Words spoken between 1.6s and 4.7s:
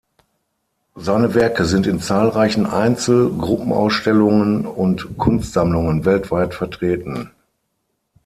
sind in zahlreichen Einzel-, Gruppenausstellungen